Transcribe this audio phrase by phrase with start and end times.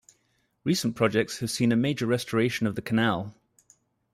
[0.63, 3.35] Recent projects have seen a major restoration of the canal.